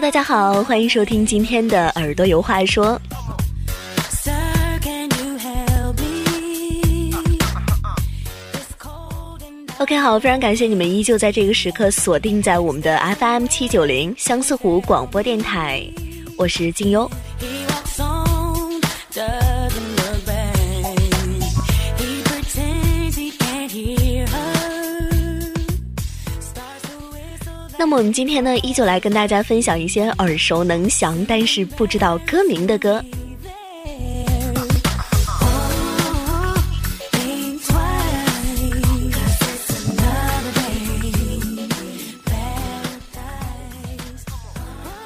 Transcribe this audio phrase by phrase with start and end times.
[0.00, 3.00] 大家好，欢迎收听今天的耳朵有话说。
[9.78, 15.84] OK，好，非常感谢你们依旧在这个时刻锁定在我们的 FM 七九零相思湖广播电台，
[16.36, 17.10] 我是静优。
[27.78, 33.00] 那么我们今天呢，依旧来跟大家分享一些耳熟能详，但是不知道歌名的歌。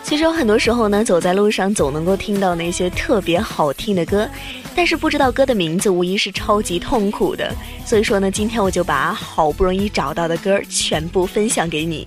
[0.02, 4.26] 其实有很多时候呢，走在路上总能够听到那些特别好听的歌，
[4.74, 7.54] 但是不知道歌的名字，无疑是超级痛苦的。
[7.84, 12.06] 所以说呢，今天我就把好不容易找到的歌全部分享给你。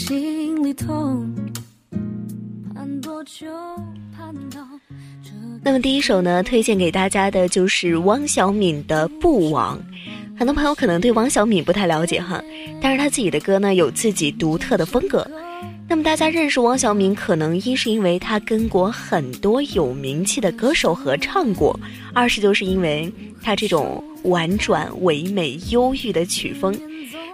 [0.00, 1.30] 心里痛。
[5.62, 9.78] 那么第一首呢，推荐给大家的就是汪小敏的《不枉》。
[10.38, 12.42] 很多朋友可能对汪小敏不太了解哈，
[12.80, 15.30] 但是她自己的歌呢有自己独特的风格。
[15.86, 21.78] 那么大家认识汪小敏，可能一是因为她跟过很多有名气的歌手合唱过，
[22.14, 23.12] 二是就是因为
[23.42, 26.74] 她这种婉转唯美、忧郁的曲风。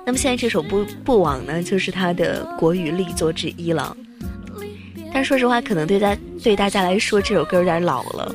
[0.07, 3.97] 那么现在这首《不不枉》呢，就是他的国语力作之一了。
[5.13, 8.33] 但说实话，可能对大对大家来说，这首歌有点老了，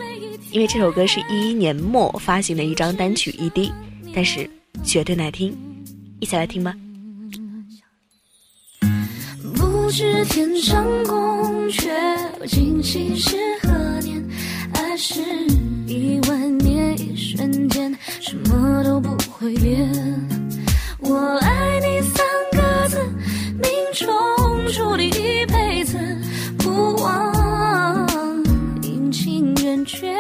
[0.51, 3.71] 因为这首歌是一一年末发行的一张单曲 ED，
[4.13, 4.49] 但是
[4.83, 5.57] 绝对耐听，
[6.19, 6.75] 一起来听吧。
[9.55, 11.89] 不知天上宫阙，
[12.49, 13.69] 今夕是何
[14.01, 14.21] 年？
[14.73, 15.21] 爱是
[15.87, 19.89] 一万年，一瞬间，什么都不会变。
[21.23, 22.97] 我爱你三个字，
[23.61, 24.07] 命中
[24.73, 25.99] 注定一辈子。
[26.57, 28.07] 不忘，
[28.81, 30.15] 阴晴圆缺，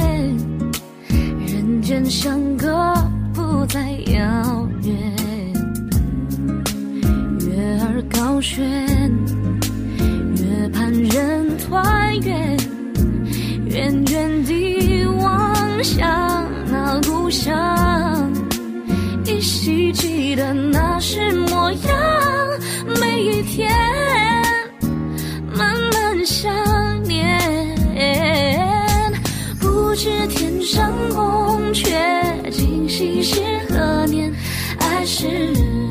[1.47, 2.94] 人间相隔
[3.34, 4.94] 不再遥远。
[7.47, 8.62] 月儿高悬，
[10.36, 12.58] 月盼人团圆。
[13.66, 18.32] 远远地望向那故乡，
[19.26, 21.79] 依稀记得那时模样。
[22.99, 23.72] 每一天，
[25.56, 26.53] 慢慢想
[29.93, 31.85] 不知天上宫阙，
[32.49, 34.34] 今夕是何年？
[34.79, 35.28] 爱是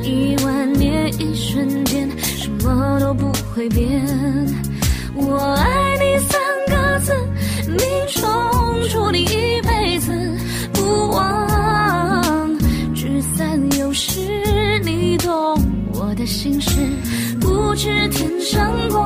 [0.02, 4.04] 一万年，一瞬间，什么都不会变。
[5.14, 7.14] 我爱你三个字，
[7.68, 7.78] 命
[8.08, 10.12] 中注定一辈子
[10.72, 12.58] 不忘。
[12.96, 14.18] 聚散有时，
[14.80, 15.30] 你懂
[15.92, 16.72] 我的心事。
[17.40, 18.98] 不知天上宫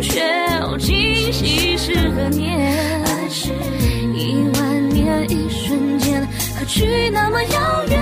[0.00, 3.04] 阙，今夕是何年？
[3.04, 3.52] 爱是。
[6.68, 7.97] 去那么遥远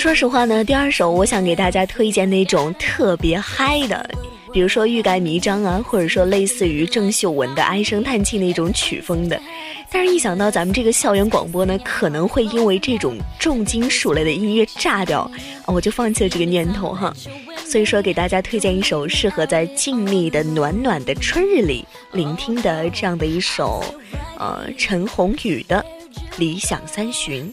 [0.00, 4.08] 说实话呢，第二首我想给大家推荐那种特别嗨的，
[4.50, 9.38] 比如说欲盖弥彰啊，或者说类似于郑秀文的唉声叹气那种曲风的。
[9.92, 15.30] 但是，一想到咱们这个校园广播呢，可能会因为这种重金属类的音乐炸掉，
[15.66, 17.12] 我就放弃了这个念头哈。
[17.66, 23.84] 所以说，给大家推荐一首适合在静谧的暖暖的春日里聆听的这样的一首，
[24.38, 25.84] 呃，陈鸿宇的
[26.38, 27.52] 《理想三旬》。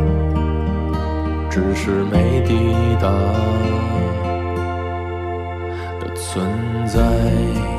[1.51, 2.55] 只是没抵
[3.01, 3.11] 达
[5.99, 6.47] 的存
[6.87, 7.70] 在。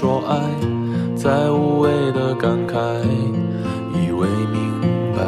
[0.00, 0.40] 说爱，
[1.14, 2.74] 再无谓的感慨，
[3.92, 4.80] 以为明
[5.14, 5.20] 白，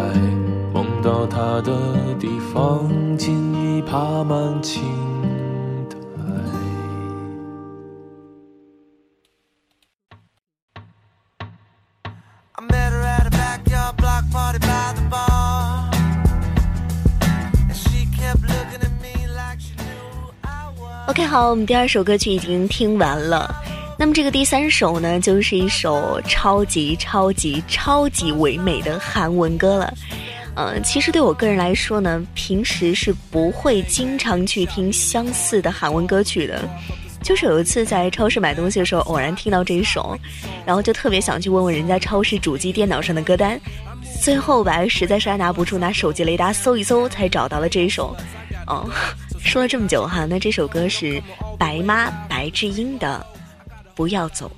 [0.73, 1.71] 梦到他的
[2.19, 2.89] 地方，
[3.19, 4.83] 竟已爬满青
[5.93, 6.01] 苔。
[21.09, 23.55] OK，好，我们第二首歌曲已经听完了。
[24.03, 29.95] 那么这个第三首呢，就是一首超级超级超级唯美的韩文歌了。
[30.57, 36.69] 嗯，其实对我个人来说呢，平时是不会经常去听相似的韩文歌曲的。
[37.23, 40.19] 就是有一次在超市买东西的时候，偶然听到这一首，
[40.67, 43.57] 然后就特别想去问问人家超市主机电脑上的歌单，
[44.21, 48.17] 最后吧，实在是按捺不住，拿手机雷达搜一搜，才找到了这一首。
[48.67, 48.85] 哦，
[49.39, 51.23] 说了这么久哈，那这首歌是
[51.57, 53.25] 白妈白智英的
[53.95, 54.51] 《不要走》。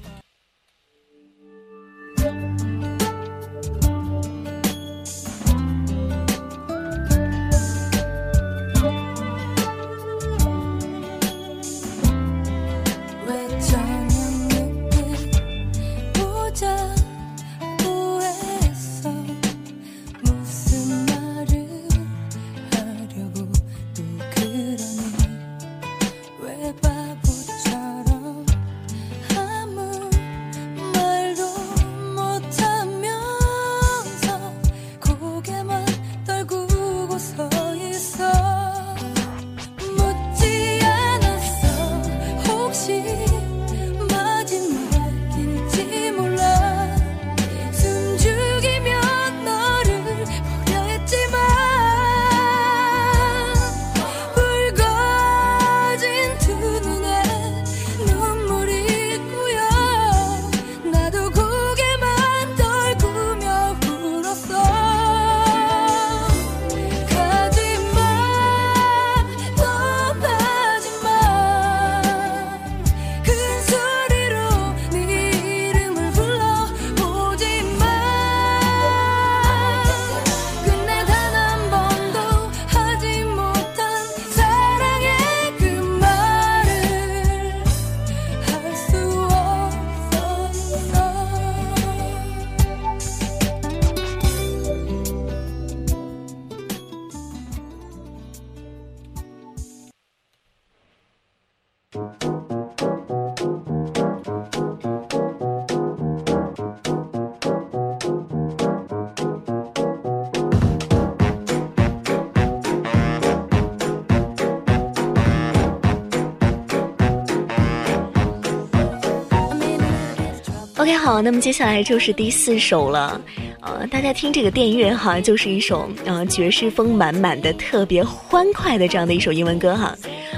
[120.77, 123.21] OK，好，那么接下来就是第四首了，
[123.61, 129.97] 呃，大家听这个电乐哈，就是一首呃爵士风满满的、特别欢快的这样的一首英文歌哈，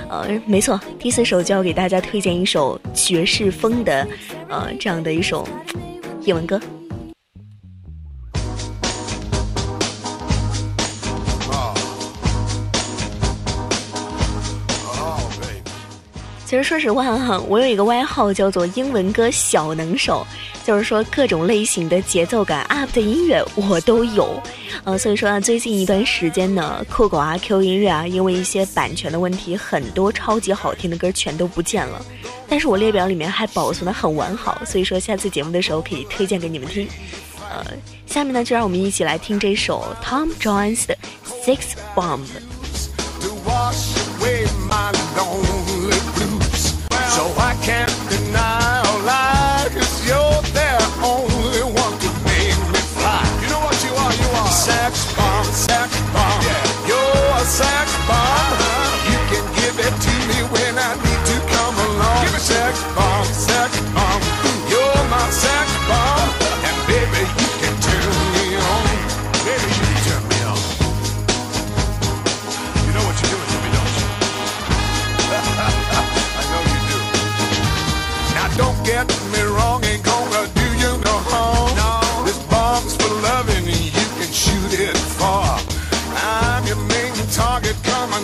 [0.08, 4.06] 呃，没错，第四首就要给大家推荐一首爵士风的，
[4.48, 5.46] 呃，这样的一首
[6.22, 6.60] 英文歌。
[16.56, 20.26] 其实说实话哈，我有一个外号叫做英文歌小能手，
[20.64, 24.42] 就是说各种类型的节奏感 up 的音乐我都有，
[24.82, 32.02] 呃，所以说啊，最近一段时间呢，酷狗啊、Q 音乐啊，因为一些版权的问题，很多超级好听的歌全都不见了，
[32.48, 36.88] 但是我列表里面还保存的很完好，所以说下次节目的时候可以推荐给你们听。
[37.50, 37.66] 呃，
[38.06, 40.96] 下面呢，就让我们一起来听这首 Tom Jones 的
[41.44, 41.58] Six
[41.94, 42.24] Bomb。
[47.66, 48.05] Can't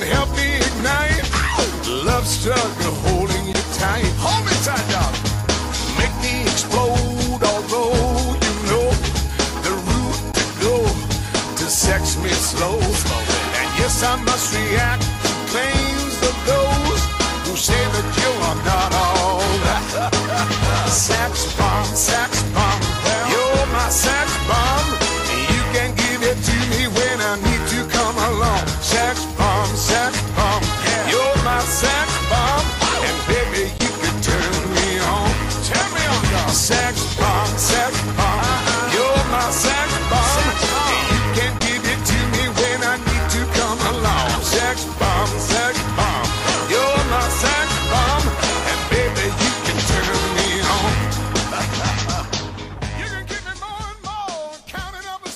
[0.01, 1.27] help me ignite.
[2.07, 4.09] Love struggle holding you tight.
[4.25, 5.15] Hold me tight, dog.
[5.99, 7.93] Make me explode, although
[8.45, 8.87] you know
[9.67, 10.77] the route to go
[11.59, 12.79] to sex me slow.
[13.59, 17.03] And yes, I must react to claims of those
[17.45, 20.89] who say that you are not all that.
[20.89, 22.42] Sex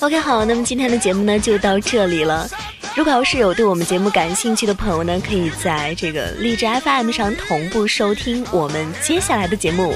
[0.07, 2.47] OK，好，那么今天的节目呢就到这里了。
[2.95, 9.93] 如果要是有对我们节目感兴趣的朋友呢，可以在这个荔枝 FM 上同步收听我们接下来的节目。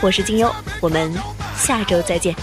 [0.00, 0.50] 我是金优，
[0.80, 1.12] 我们
[1.54, 2.34] 下周再见。